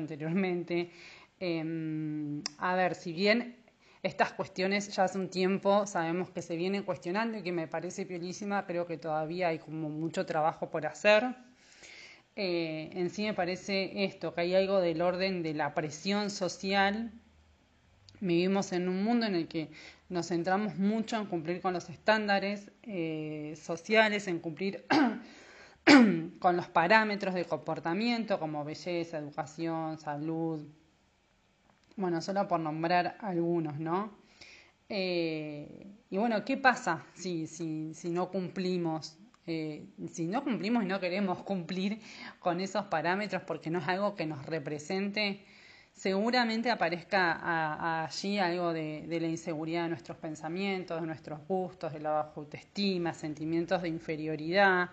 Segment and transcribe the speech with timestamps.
[0.00, 0.90] anteriormente.
[1.42, 3.56] Em, a ver, si bien
[4.02, 8.04] estas cuestiones ya hace un tiempo sabemos que se vienen cuestionando y que me parece
[8.04, 11.34] piolísima, creo que todavía hay como mucho trabajo por hacer.
[12.36, 17.10] Eh, en sí me parece esto, que hay algo del orden de la presión social.
[18.20, 19.70] Vivimos en un mundo en el que
[20.08, 24.84] nos centramos mucho en cumplir con los estándares eh, sociales, en cumplir
[26.38, 30.66] con los parámetros de comportamiento como belleza, educación, salud,
[31.96, 34.10] bueno, solo por nombrar algunos, ¿no?
[34.88, 39.16] Eh, y bueno, ¿qué pasa si, si, si no cumplimos?
[39.46, 42.00] Eh, si no cumplimos y no queremos cumplir
[42.38, 45.44] con esos parámetros porque no es algo que nos represente,
[45.92, 52.00] seguramente aparezca allí algo de, de, la inseguridad de nuestros pensamientos, de nuestros gustos, de
[52.00, 54.90] la baja autoestima, sentimientos de inferioridad.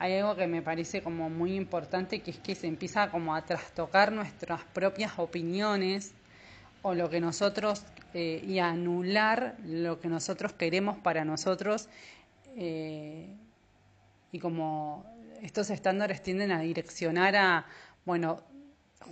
[0.00, 3.44] Hay algo que me parece como muy importante que es que se empieza como a
[3.44, 6.14] trastocar nuestras propias opiniones
[6.82, 11.88] o lo que nosotros eh, y anular lo que nosotros queremos para nosotros
[12.56, 13.26] eh,
[14.30, 15.04] y como
[15.42, 17.66] estos estándares tienden a direccionar a,
[18.04, 18.42] bueno,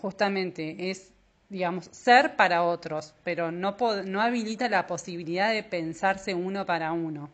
[0.01, 1.13] justamente es,
[1.49, 7.31] digamos, ser para otros, pero no, no habilita la posibilidad de pensarse uno para uno.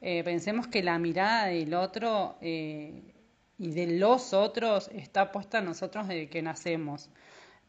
[0.00, 6.06] Eh, pensemos que la mirada del otro y de los otros está puesta en nosotros
[6.06, 7.10] desde que nacemos.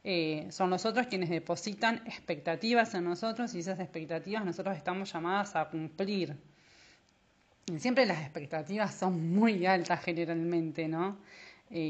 [0.04, 5.70] Eh, son nosotros quienes depositan expectativas en nosotros y esas expectativas nosotros estamos llamadas a
[5.70, 6.38] cumplir.
[7.66, 11.18] Y siempre las expectativas son muy altas generalmente, ¿no?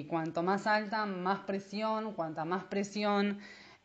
[0.10, 3.40] Cuanto más alta, más presión, cuanta más presión,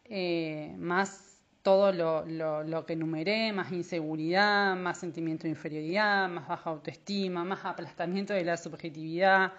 [0.06, 1.33] eh, más
[1.64, 2.24] todo lo,
[2.62, 8.44] lo, que enumeré, más inseguridad, más sentimiento de inferioridad, más baja autoestima, más aplastamiento de
[8.44, 9.54] la subjetividad,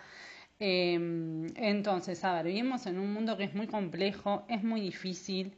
[0.60, 5.54] Em, entonces, a ver, vivimos en un mundo que es muy complejo, es muy difícil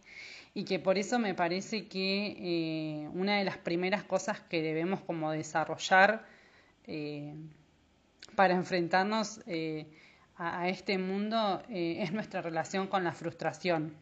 [0.55, 5.01] y que por eso me parece que eh, una de las primeras cosas que debemos
[5.01, 6.25] como desarrollar
[6.87, 7.35] eh,
[8.35, 9.85] para enfrentarnos eh,
[10.37, 13.93] a, este mundo es nuestra relación con la frustración.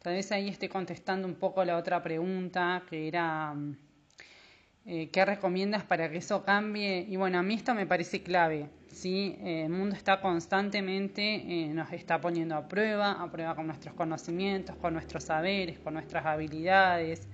[0.00, 3.54] Tal vez ahí estoy contestando un poco la otra pregunta que era
[4.84, 9.36] qué recomiendas para que eso cambie y bueno, a mí esto me parece clave ¿sí?
[9.40, 13.94] Eh, el mundo está constantemente, eh, nos está poniendo a prueba, a prueba con nuestros
[13.94, 17.28] conocimientos, con nuestros saberes, con nuestras habilidades,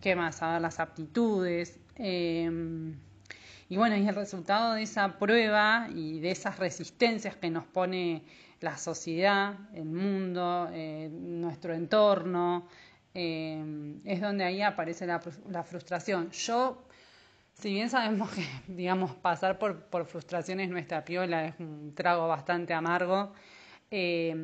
[0.00, 0.42] ¿qué más?
[0.42, 1.78] A ver las aptitudes.
[3.68, 8.22] Y bueno, y el resultado de esa prueba y de esas resistencias que nos pone
[8.60, 12.66] la sociedad, el mundo, eh, nuestro entorno,
[13.14, 15.20] em, es donde ahí aparece la,
[15.64, 16.30] frustración.
[16.30, 16.82] Yo
[17.54, 22.72] si bien sabemos que, digamos, pasar por, por frustraciones nuestra piola es un trago bastante
[22.74, 23.32] amargo,
[23.90, 24.34] eh,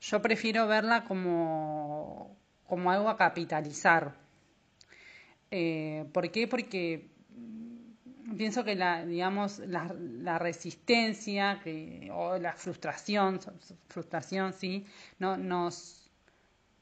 [0.00, 4.14] yo prefiero verla como, como algo a capitalizar.
[5.50, 6.46] Eh, ¿Por qué?
[6.48, 7.15] Porque
[8.36, 13.40] pienso que la, digamos, la, resistencia que, o la frustración,
[13.88, 14.86] frustración sí,
[15.18, 16.10] no, nos,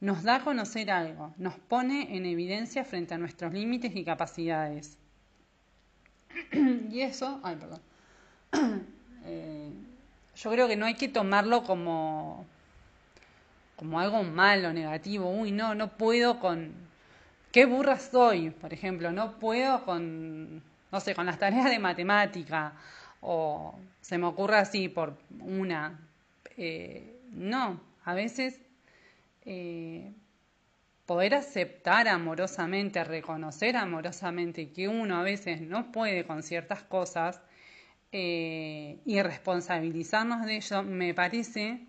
[0.01, 4.99] nos da a conocer algo, nos pone en evidencia frente a nuestros límites y capacidades.
[6.91, 7.81] y eso, ay, perdón.
[9.27, 9.73] Eh,
[10.37, 12.45] yo creo que no hay que tomarlo como,
[13.75, 15.31] como algo malo, negativo.
[15.31, 16.75] Uy, no, no puedo con...
[17.51, 18.51] ¿Qué burra soy?
[18.51, 20.63] Por ejemplo, no puedo con,
[20.95, 22.73] no sé, con las tareas de matemática.
[23.21, 25.99] O se me ocurre así por una.
[26.57, 28.61] Eh, no, a veces
[29.45, 30.13] eh,
[31.05, 37.41] poder aceptar amorosamente, reconocer amorosamente que uno a veces no puede con ciertas cosas
[38.13, 41.81] eh, y responsabilizarnos de ello, me parece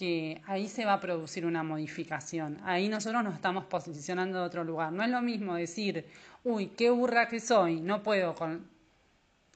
[0.00, 2.58] que ahí se va a producir una modificación.
[2.64, 4.90] Ahí nosotros nos estamos posicionando de otro lugar.
[4.94, 6.06] No es lo mismo decir,
[6.42, 8.66] uy, qué burra que soy, no puedo con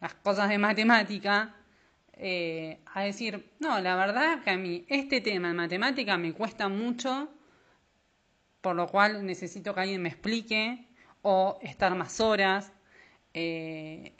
[0.02, 1.54] las cosas de matemática,
[2.12, 6.68] eh, a decir, no, la verdad que a mí este tema de matemática me cuesta
[6.68, 7.30] mucho
[8.60, 10.86] por lo cual necesito que alguien me explique
[11.22, 12.70] o estar más horas.
[13.32, 14.12] Eh,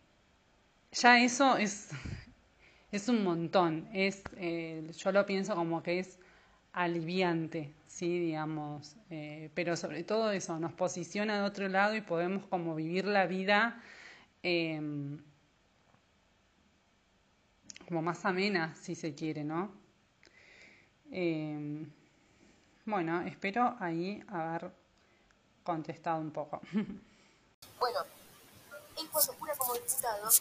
[0.91, 1.91] ya eso es,
[2.97, 3.89] es un montón.
[3.93, 6.19] Es, eh, yo lo pienso como que es
[6.73, 8.21] aliviante, ¿sí?
[8.21, 8.97] digamos.
[9.11, 13.27] Eh, pero sobre todo eso, nos posiciona de otro lado y podemos como vivir la
[13.27, 13.83] vida
[14.43, 15.19] em,
[17.89, 19.73] como más amena, si se quiere, ¿no?
[21.11, 21.91] Em,
[22.87, 24.71] bueno, espero ahí haber
[25.65, 26.61] contestado un poco.
[27.81, 27.99] Bueno,
[28.99, 29.54] él cuando jura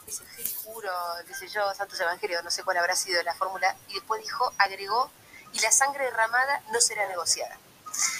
[0.05, 0.25] dice,
[0.63, 0.91] juro,
[1.37, 5.09] sé yo, santos evangelios, no sé cuál habrá sido la fórmula, y después dijo, agregó
[5.53, 7.57] y la sangre derramada no será negociada,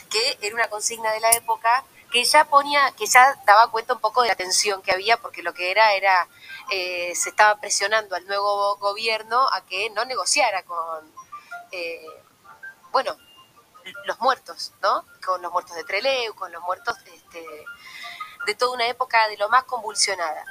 [0.10, 4.00] que era una consigna de la época que ya ponía, que ya daba cuenta un
[4.00, 6.28] poco de la tensión que había, porque lo que era era,
[6.70, 11.12] eh, se estaba presionando al nuevo gobierno a que no negociara con,
[11.72, 12.06] eh,
[12.92, 13.18] bueno,
[14.06, 15.06] los muertos, ¿no?
[15.26, 17.66] Con los muertos de Treleu, con los muertos este,
[18.46, 20.46] de toda una época de lo más convulsionada.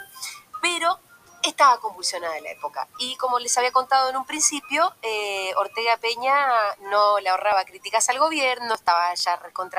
[0.62, 0.98] Pero
[1.42, 2.88] estaba convulsionada la época.
[2.98, 6.34] Y como les había contado en un principio, eh, Ortega Peña
[6.90, 9.78] no le ahorraba críticas al gobierno, estaba ya recontra...